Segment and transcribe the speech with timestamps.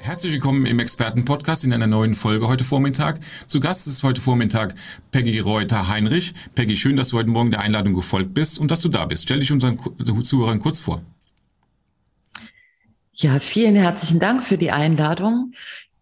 [0.00, 3.18] Herzlich willkommen im Expertenpodcast in einer neuen Folge heute Vormittag.
[3.46, 4.74] Zu Gast ist heute Vormittag
[5.10, 6.34] Peggy Reuter-Heinrich.
[6.54, 9.24] Peggy, schön, dass du heute Morgen der Einladung gefolgt bist und dass du da bist.
[9.24, 9.78] Stell dich unseren
[10.24, 11.02] Zuhörern kurz vor.
[13.12, 15.52] Ja, vielen herzlichen Dank für die Einladung.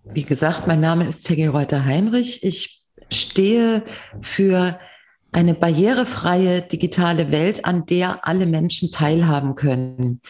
[0.05, 2.45] Wie gesagt, mein Name ist Peggy Reuter-Heinrich.
[2.45, 3.83] Ich stehe
[4.21, 4.79] für
[5.33, 10.21] eine barrierefreie digitale Welt, an der alle Menschen teilhaben können.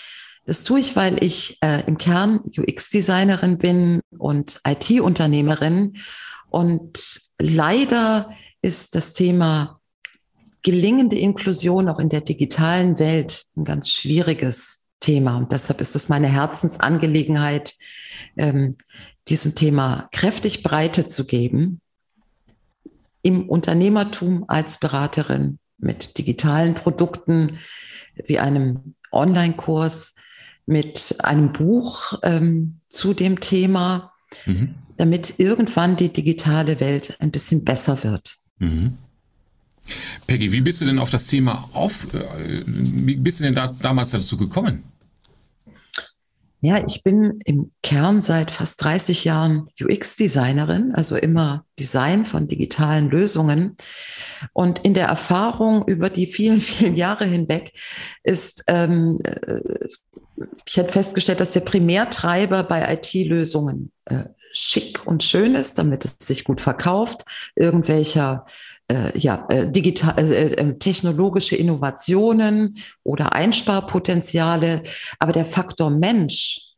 [0.47, 5.95] Das tue ich, weil ich äh, im Kern UX-Designerin bin und IT-Unternehmerin.
[6.51, 8.31] Und leider
[8.63, 9.81] ist das Thema
[10.63, 15.37] gelingende Inklusion auch in der digitalen Welt ein ganz schwieriges Thema.
[15.37, 17.75] Und deshalb ist es meine Herzensangelegenheit,
[18.37, 18.77] ähm,
[19.29, 21.81] diesem Thema kräftig Breite zu geben.
[23.23, 27.59] Im Unternehmertum als Beraterin mit digitalen Produkten
[28.15, 30.15] wie einem Online-Kurs,
[30.67, 34.13] mit einem Buch ähm, zu dem Thema,
[34.45, 34.75] mhm.
[34.97, 38.37] damit irgendwann die digitale Welt ein bisschen besser wird.
[38.59, 38.99] Mhm.
[40.27, 43.69] Peggy, wie bist du denn auf das Thema auf, äh, wie bist du denn da,
[43.69, 44.83] damals dazu gekommen?
[46.61, 53.09] Ja, ich bin im Kern seit fast 30 Jahren UX-Designerin, also immer Design von digitalen
[53.09, 53.77] Lösungen.
[54.53, 57.73] Und in der Erfahrung über die vielen, vielen Jahre hinweg
[58.25, 59.61] ist ähm, äh,
[60.67, 66.17] ich hätte festgestellt, dass der Primärtreiber bei IT-Lösungen äh, schick und schön ist, damit es
[66.21, 68.47] sich gut verkauft, irgendwelcher
[68.89, 74.83] äh, ja, äh, digital, äh, äh, technologische Innovationen oder Einsparpotenziale.
[75.19, 76.73] Aber der Faktor Mensch,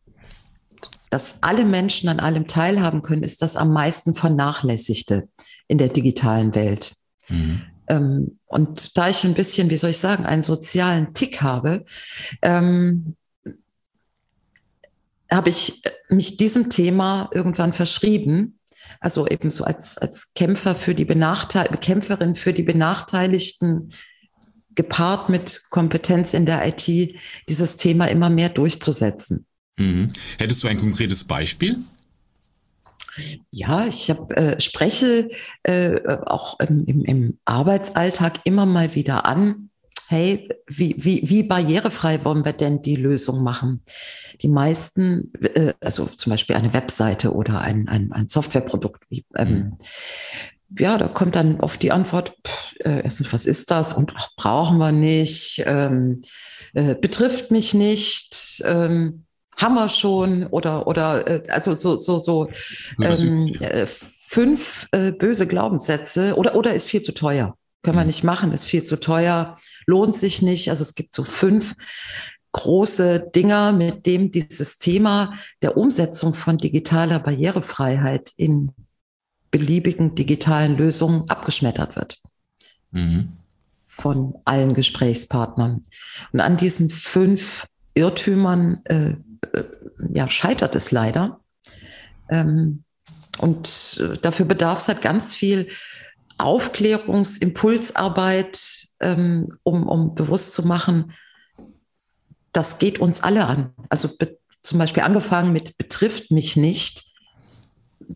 [1.11, 5.28] dass alle Menschen an allem teilhaben können, ist das am meisten vernachlässigte
[5.69, 6.94] in der digitalen Welt.
[7.28, 7.62] Mhm.
[7.88, 11.84] Ähm, und da ich ein bisschen, wie soll ich sagen, einen sozialen Tick habe,
[12.43, 13.16] ähm,
[15.31, 18.59] habe ich mich diesem Thema irgendwann verschrieben.
[19.00, 23.91] Also eben so als, als Kämpfer für die Benachteiligten, Kämpferin für die Benachteiligten,
[24.75, 26.87] gepaart mit Kompetenz in der IT,
[27.49, 29.44] dieses Thema immer mehr durchzusetzen.
[29.77, 30.12] Mhm.
[30.38, 31.78] Hättest du ein konkretes Beispiel?
[33.50, 35.28] Ja, ich hab, äh, spreche
[35.65, 39.68] äh, auch im, im, im Arbeitsalltag immer mal wieder an,
[40.08, 43.82] hey, wie, wie, wie barrierefrei wollen wir denn die Lösung machen?
[44.41, 49.48] Die meisten, äh, also zum Beispiel eine Webseite oder ein, ein, ein Softwareprodukt, wie, ähm,
[49.50, 49.76] mhm.
[50.78, 53.92] ja, da kommt dann oft die Antwort, pff, äh, erstens, was ist das?
[53.92, 56.22] Und ach, brauchen wir nicht, ähm,
[56.72, 59.25] äh, betrifft mich nicht, ähm,
[59.58, 62.48] haben wir schon oder oder äh, also so so so
[63.02, 68.09] ähm, äh, fünf äh, böse Glaubenssätze oder oder ist viel zu teuer können wir mhm.
[68.09, 70.71] nicht machen, ist viel zu teuer, lohnt sich nicht.
[70.71, 71.75] Also es gibt so fünf
[72.53, 78.72] große Dinger, mit dem dieses Thema der Umsetzung von digitaler Barrierefreiheit in
[79.50, 82.21] beliebigen digitalen Lösungen abgeschmettert wird.
[82.91, 83.33] Mhm.
[83.81, 85.83] Von allen Gesprächspartnern.
[86.33, 89.15] Und an diesen fünf Irrtümern äh,
[89.53, 89.65] äh,
[90.12, 91.41] ja, scheitert es leider.
[92.31, 92.84] Ähm,
[93.38, 95.69] und äh, dafür bedarf es halt ganz viel
[96.38, 101.12] Aufklärungsimpulsarbeit, ähm, um, um bewusst zu machen,
[102.53, 103.75] das geht uns alle an.
[103.88, 104.10] Also
[104.62, 107.04] zum Beispiel angefangen mit betrifft mich nicht.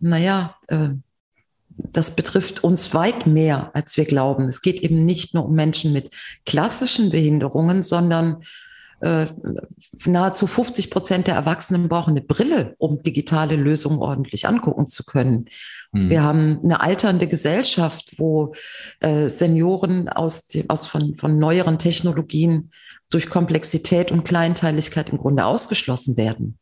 [0.00, 0.90] Naja, äh,
[1.76, 4.46] das betrifft uns weit mehr, als wir glauben.
[4.46, 8.42] Es geht eben nicht nur um Menschen mit klassischen Behinderungen, sondern
[9.02, 9.26] äh,
[10.06, 15.46] nahezu 50 Prozent der Erwachsenen brauchen eine Brille, um digitale Lösungen ordentlich angucken zu können.
[15.90, 16.08] Mhm.
[16.08, 18.54] Wir haben eine alternde Gesellschaft, wo
[19.00, 22.70] äh, Senioren aus, aus von, von neueren Technologien
[23.10, 26.58] durch Komplexität und Kleinteiligkeit im Grunde ausgeschlossen werden.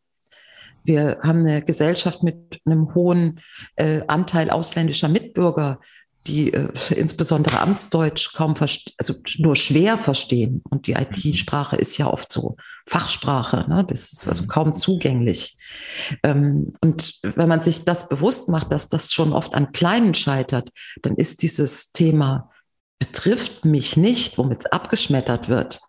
[0.82, 3.40] Wir haben eine Gesellschaft mit einem hohen
[3.76, 5.78] äh, Anteil ausländischer Mitbürger,
[6.26, 8.54] die äh, insbesondere Amtsdeutsch kaum
[8.98, 10.62] also nur schwer verstehen.
[10.68, 12.56] Und die IT-Sprache ist ja oft so
[12.86, 13.84] Fachsprache, ne?
[13.88, 15.56] das ist also kaum zugänglich.
[16.22, 20.70] Ähm, und wenn man sich das bewusst macht, dass das schon oft an Kleinen scheitert,
[21.02, 22.50] dann ist dieses Thema
[22.98, 25.80] betrifft mich nicht, womit es abgeschmettert wird,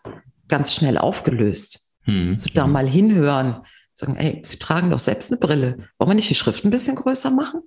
[0.47, 1.91] ganz schnell aufgelöst.
[2.05, 2.33] Mhm.
[2.33, 5.89] Also da mal hinhören, sagen, ey, Sie tragen doch selbst eine Brille.
[5.99, 7.61] Wollen wir nicht die Schrift ein bisschen größer machen?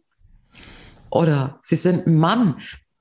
[1.14, 2.56] Oder Sie sind ein Mann.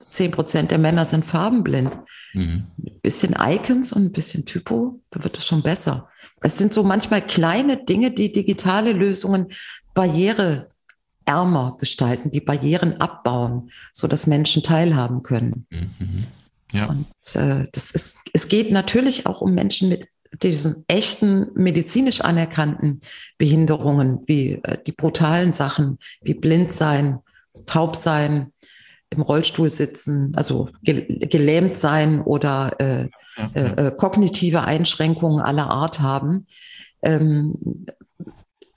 [0.10, 1.98] Zehn Prozent der Männer sind farbenblind.
[2.34, 2.68] Mhm.
[2.78, 6.10] Ein bisschen Icons und ein bisschen Typo, da wird es schon besser.
[6.42, 9.48] Es sind so manchmal kleine Dinge, die digitale Lösungen
[9.96, 15.66] barriereärmer gestalten, die Barrieren abbauen, so dass Menschen teilhaben können.
[15.72, 16.26] Mhm.
[16.74, 16.88] Ja.
[16.88, 20.08] Und äh, das ist, es geht natürlich auch um Menschen mit
[20.42, 23.00] diesen echten medizinisch anerkannten
[23.38, 27.20] Behinderungen, wie äh, die brutalen Sachen, wie blind sein,
[27.66, 28.52] taub sein,
[29.10, 33.08] im Rollstuhl sitzen, also gelähmt sein oder äh,
[33.54, 36.46] äh, äh, kognitive Einschränkungen aller Art haben.
[37.02, 37.86] Ähm,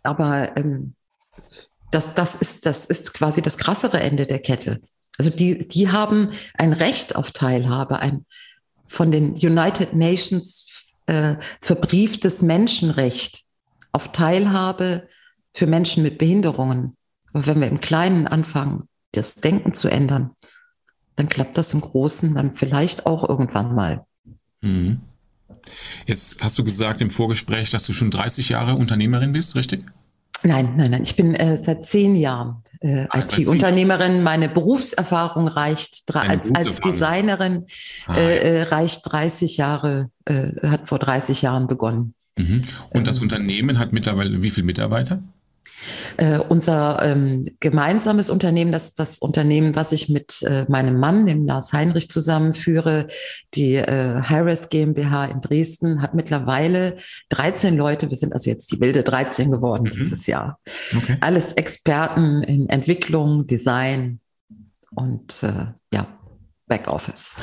[0.03, 0.95] aber ähm,
[1.91, 4.81] das, das, ist, das ist quasi das krassere Ende der Kette.
[5.19, 8.27] Also die, die haben ein Recht auf Teilhabe, ein
[8.87, 13.45] von den United Nations äh, verbrieftes Menschenrecht
[13.93, 15.09] auf Teilhabe
[15.53, 16.96] für Menschen mit Behinderungen.
[17.37, 20.31] Aber wenn wir im Kleinen anfangen, das Denken zu ändern,
[21.17, 24.07] dann klappt das im Großen dann vielleicht auch irgendwann mal.
[24.63, 25.03] Mhm.
[26.07, 29.85] Jetzt hast du gesagt im Vorgespräch, dass du schon 30 Jahre Unternehmerin bist, richtig?
[30.45, 31.03] Nein, nein, nein.
[31.03, 34.23] Ich bin äh, seit zehn Jahren äh, ah, IT-Unternehmerin.
[34.23, 37.67] Meine Berufserfahrung reicht als, als Designerin
[38.07, 42.15] ah, äh, äh, reicht 30 Jahre, äh, hat vor 30 Jahren begonnen.
[42.39, 42.65] Mhm.
[42.89, 45.23] Und das ähm, Unternehmen hat mittlerweile wie viele Mitarbeiter?
[46.17, 51.47] Äh, unser ähm, gemeinsames Unternehmen, das das Unternehmen, was ich mit äh, meinem Mann, dem
[51.47, 53.07] Lars Heinrich, zusammenführe,
[53.55, 56.97] die äh, Harris GmbH in Dresden, hat mittlerweile
[57.29, 58.09] 13 Leute.
[58.09, 59.99] Wir sind also jetzt die wilde 13 geworden mhm.
[59.99, 60.59] dieses Jahr.
[60.97, 61.19] Okay.
[61.21, 64.21] Alles Experten in Entwicklung, Design
[64.95, 66.07] und äh, ja,
[66.67, 67.37] Backoffice.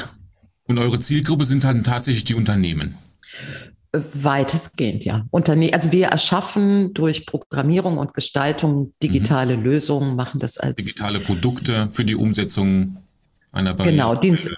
[0.65, 2.95] Und eure Zielgruppe sind dann tatsächlich die Unternehmen?
[3.93, 5.27] Weitestgehend, ja.
[5.29, 9.63] Unterne also wir erschaffen durch Programmierung und Gestaltung digitale mhm.
[9.63, 12.97] Lösungen, machen das als digitale Produkte für die Umsetzung
[13.51, 13.95] einer Barriere.
[13.95, 14.49] Genau, Dienst,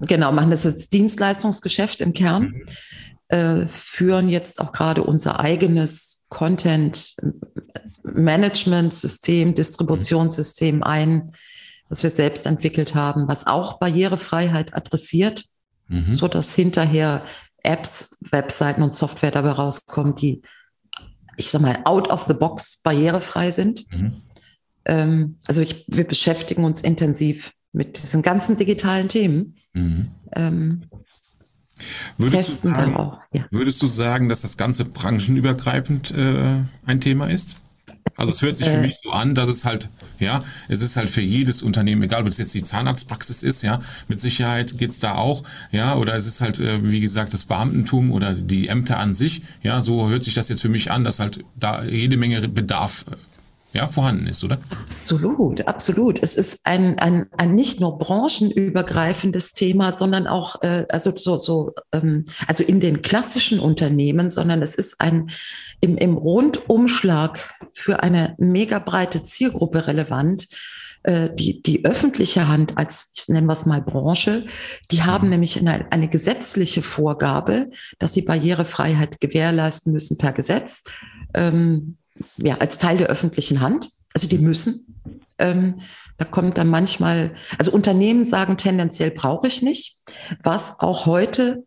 [0.00, 2.64] genau, machen das als Dienstleistungsgeschäft im Kern, mhm.
[3.28, 7.16] äh, führen jetzt auch gerade unser eigenes Content
[8.02, 10.82] Management System, Distributionssystem mhm.
[10.84, 11.30] ein,
[11.90, 15.44] was wir selbst entwickelt haben, was auch Barrierefreiheit adressiert,
[15.88, 16.14] mhm.
[16.14, 17.24] so dass hinterher
[17.62, 20.42] Apps, Webseiten und Software dabei rauskommen, die,
[21.36, 23.86] ich sag mal, out of the box barrierefrei sind.
[23.92, 24.22] Mhm.
[24.84, 29.56] Ähm, also ich, wir beschäftigen uns intensiv mit diesen ganzen digitalen Themen.
[29.72, 30.08] Mhm.
[30.34, 30.80] Ähm,
[32.18, 33.46] würdest, du sagen, ja.
[33.50, 37.56] würdest du sagen, dass das Ganze branchenübergreifend äh, ein Thema ist?
[38.20, 38.82] Also es hört sich für äh.
[38.82, 39.88] mich so an, dass es halt,
[40.18, 43.80] ja, es ist halt für jedes Unternehmen, egal ob es jetzt die Zahnarztpraxis ist, ja,
[44.08, 48.12] mit Sicherheit geht's da auch, ja, oder es ist halt, äh, wie gesagt, das Beamtentum
[48.12, 51.18] oder die Ämter an sich, ja, so hört sich das jetzt für mich an, dass
[51.18, 53.06] halt da jede Menge Bedarf
[53.72, 54.58] ja, vorhanden ist, oder?
[54.82, 56.22] Absolut, absolut.
[56.22, 61.72] Es ist ein, ein, ein nicht nur branchenübergreifendes Thema, sondern auch, äh, also so, so
[61.92, 65.30] ähm, also in den klassischen Unternehmen, sondern es ist ein
[65.80, 70.48] im, im Rundumschlag für eine mega breite Zielgruppe relevant.
[71.02, 74.44] Äh, die, die öffentliche Hand als, ich nenne es mal Branche,
[74.90, 75.30] die haben mhm.
[75.30, 80.84] nämlich eine, eine gesetzliche Vorgabe, dass sie Barrierefreiheit gewährleisten müssen per Gesetz.
[81.32, 81.96] Ähm,
[82.36, 83.88] ja, als Teil der öffentlichen Hand.
[84.14, 85.02] Also die müssen.
[85.38, 85.80] Ähm,
[86.20, 90.02] da kommt dann manchmal, also Unternehmen sagen tendenziell brauche ich nicht,
[90.42, 91.64] was auch heute,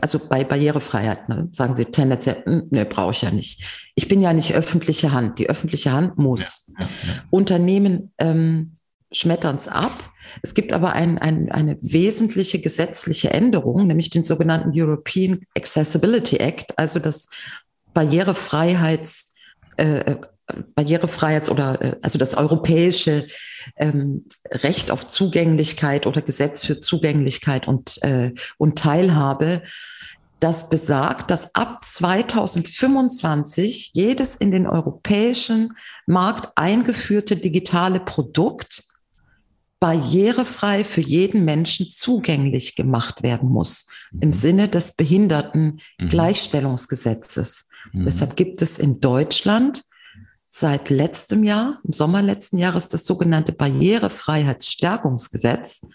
[0.00, 3.90] also bei Barrierefreiheit, ne, sagen sie tendenziell, hm, ne, brauche ich ja nicht.
[3.96, 5.40] Ich bin ja nicht öffentliche Hand.
[5.40, 6.72] Die öffentliche Hand muss.
[6.78, 7.22] Ja, ja, ja.
[7.30, 8.76] Unternehmen ähm,
[9.12, 10.10] schmettern es ab.
[10.42, 16.78] Es gibt aber ein, ein, eine wesentliche gesetzliche Änderung, nämlich den sogenannten European Accessibility Act,
[16.78, 17.28] also das
[17.92, 19.29] Barrierefreiheits
[19.76, 20.16] äh,
[20.76, 23.26] Barrierefreiheits- oder äh, also das europäische
[23.76, 29.62] ähm, Recht auf Zugänglichkeit oder Gesetz für Zugänglichkeit und, äh, und Teilhabe,
[30.40, 38.89] das besagt, dass ab 2025 jedes in den europäischen Markt eingeführte digitale Produkt
[39.80, 44.22] barrierefrei für jeden Menschen zugänglich gemacht werden muss, mhm.
[44.22, 47.68] im Sinne des Behindertengleichstellungsgesetzes.
[47.92, 48.04] Mhm.
[48.04, 49.82] Deshalb gibt es in Deutschland
[50.44, 55.86] seit letztem Jahr, im Sommer letzten Jahres, das sogenannte Barrierefreiheitsstärkungsgesetz,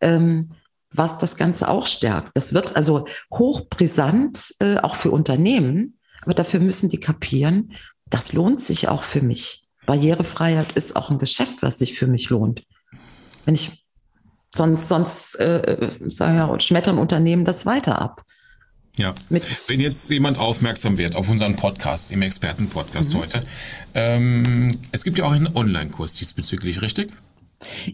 [0.00, 0.50] ähm,
[0.90, 2.36] was das Ganze auch stärkt.
[2.36, 7.72] Das wird also hochbrisant, äh, auch für Unternehmen, aber dafür müssen die kapieren,
[8.06, 9.66] das lohnt sich auch für mich.
[9.86, 12.64] Barrierefreiheit ist auch ein Geschäft, was sich für mich lohnt.
[13.44, 13.84] Wenn ich
[14.54, 18.24] sonst, sonst äh, sagen ja, schmettern Unternehmen das weiter ab.
[18.96, 19.14] Ja.
[19.28, 23.18] Mit Wenn jetzt jemand aufmerksam wird auf unseren Podcast, im Expertenpodcast mhm.
[23.18, 23.40] heute,
[23.94, 27.12] ähm, es gibt ja auch einen Online-Kurs diesbezüglich, richtig?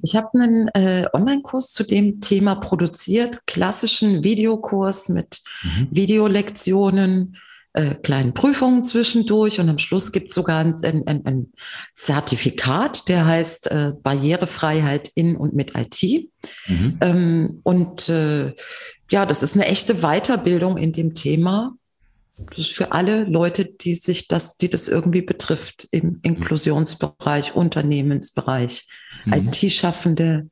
[0.03, 5.89] Ich habe einen äh, Online-Kurs zu dem Thema produziert, klassischen Videokurs mit mhm.
[5.91, 7.37] Videolektionen,
[7.73, 11.53] äh, kleinen Prüfungen zwischendurch und am Schluss gibt es sogar ein, ein, ein,
[11.95, 16.31] Zertifikat, der heißt äh, Barrierefreiheit in und mit IT.
[16.67, 16.97] Mhm.
[17.01, 18.55] Ähm, und äh,
[19.11, 21.75] ja, das ist eine echte Weiterbildung in dem Thema.
[22.49, 28.89] Das ist für alle Leute, die sich das, die das irgendwie betrifft, im Inklusionsbereich, Unternehmensbereich,
[29.27, 29.33] mhm.
[29.33, 30.49] IT-Schaffende,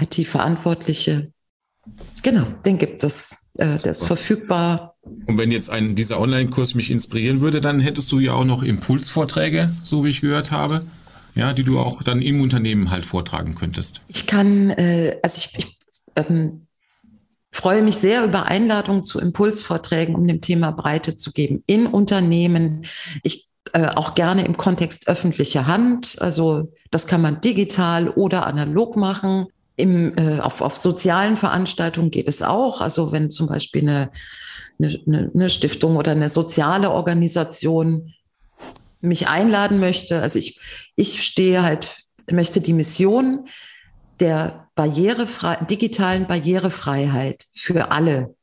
[0.00, 1.32] IT-Verantwortliche.
[2.22, 3.50] Genau, den gibt es.
[3.54, 4.89] Äh, der ist verfügbar.
[5.02, 8.62] Und wenn jetzt ein, dieser Online-Kurs mich inspirieren würde, dann hättest du ja auch noch
[8.62, 10.82] Impulsvorträge, so wie ich gehört habe,
[11.34, 14.02] ja, die du auch dann im Unternehmen halt vortragen könntest.
[14.08, 15.78] Ich kann, äh, also ich, ich
[16.16, 16.66] ähm,
[17.50, 22.82] freue mich sehr über Einladungen zu Impulsvorträgen, um dem Thema Breite zu geben in Unternehmen.
[23.22, 26.16] Ich äh, auch gerne im Kontext öffentlicher Hand.
[26.20, 29.46] Also das kann man digital oder analog machen.
[29.76, 32.80] Im, äh, auf, auf sozialen Veranstaltungen geht es auch.
[32.80, 34.10] Also wenn zum Beispiel eine,
[34.80, 38.12] eine, eine Stiftung oder eine soziale Organisation
[39.00, 40.20] mich einladen möchte.
[40.22, 40.60] Also ich,
[40.96, 41.96] ich stehe halt,
[42.30, 43.46] möchte die Mission
[44.20, 48.34] der barrierefrei, digitalen Barrierefreiheit für alle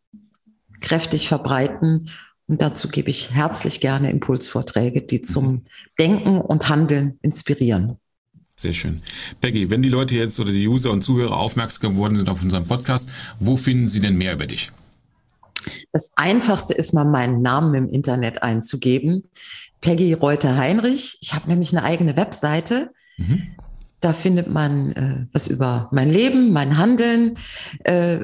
[0.81, 2.09] kräftig verbreiten.
[2.47, 5.65] Und dazu gebe ich herzlich gerne Impulsvorträge, die zum
[5.99, 7.97] Denken und Handeln inspirieren.
[8.55, 9.03] Sehr schön.
[9.39, 12.65] Peggy, wenn die Leute jetzt oder die User und Zuhörer aufmerksam geworden sind auf unserem
[12.65, 14.71] Podcast, wo finden sie denn mehr über dich?
[15.91, 19.23] Das Einfachste ist mal meinen Namen im Internet einzugeben.
[19.81, 21.17] Peggy Reuter-Heinrich.
[21.21, 22.91] Ich habe nämlich eine eigene Webseite.
[23.17, 23.55] Mhm.
[24.01, 27.39] Da findet man äh, was über mein Leben, mein Handeln,
[27.83, 28.19] äh,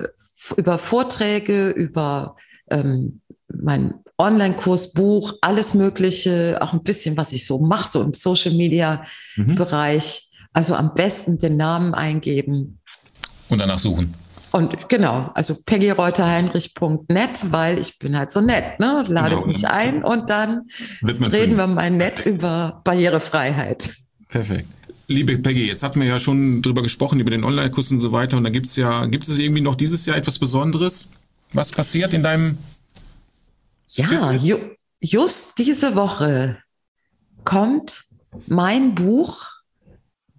[0.55, 2.35] über Vorträge, über
[2.69, 8.13] ähm, mein Online-Kurs, Buch, alles Mögliche, auch ein bisschen, was ich so mache, so im
[8.13, 10.29] Social-Media-Bereich.
[10.29, 10.47] Mhm.
[10.53, 12.79] Also am besten den Namen eingeben.
[13.49, 14.13] Und danach suchen.
[14.53, 19.03] Und genau, also peggyreuterheinrich.net, weil ich bin halt so nett, ne?
[19.07, 19.47] Lade genau.
[19.47, 20.67] mich ein und dann
[21.01, 23.95] reden wir mal nett über Barrierefreiheit.
[24.29, 24.67] Perfekt.
[25.07, 28.37] Liebe Peggy, jetzt hatten wir ja schon drüber gesprochen, über den Online-Kurs und so weiter.
[28.37, 31.07] Und da gibt es ja, gibt es irgendwie noch dieses Jahr etwas Besonderes?
[31.51, 32.59] Was passiert in deinem
[33.89, 34.57] ja, ju
[35.01, 36.57] just diese Woche
[37.43, 38.03] kommt
[38.45, 39.47] mein Buch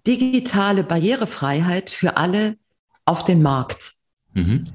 [0.07, 2.57] Digitale Barrierefreiheit für alle
[3.05, 3.84] auf den Markt.
[4.35, 4.65] Mhm.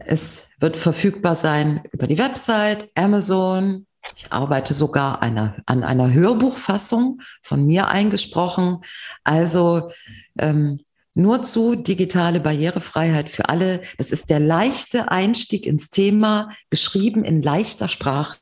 [0.00, 3.86] Es wird verfügbar sein über die Website, Amazon.
[4.16, 8.78] Ich arbeite sogar einer, an einer Hörbuchfassung von mir eingesprochen.
[9.22, 9.92] Also
[10.38, 10.80] ähm,
[11.14, 13.82] nur zu digitale Barrierefreiheit für alle.
[13.98, 18.38] Das ist der leichte Einstieg ins Thema, geschrieben in leichter Sprache.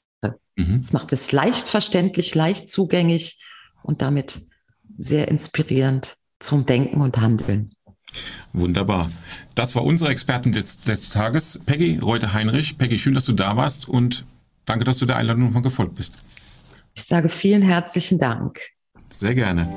[0.56, 0.80] Mhm.
[0.80, 3.42] Das macht es leicht verständlich, leicht zugänglich
[3.82, 4.40] und damit
[4.98, 7.74] sehr inspirierend zum Denken und Handeln.
[8.52, 9.10] Wunderbar.
[9.54, 12.78] Das war unsere Expertin des, des Tages, Peggy Reuter-Heinrich.
[12.78, 14.24] Peggy, schön, dass du da warst und
[14.64, 16.14] danke, dass du der Einladung nochmal gefolgt bist.
[16.94, 18.58] Ich sage vielen herzlichen Dank.
[19.08, 19.68] Sehr gerne.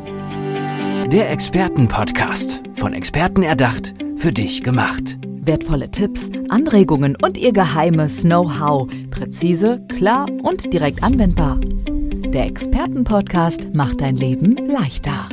[1.11, 2.63] Der Expertenpodcast.
[2.75, 5.17] Von Experten erdacht, für dich gemacht.
[5.45, 8.89] Wertvolle Tipps, Anregungen und ihr geheimes Know-how.
[9.11, 11.59] Präzise, klar und direkt anwendbar.
[11.59, 15.29] Der Expertenpodcast macht dein Leben leichter.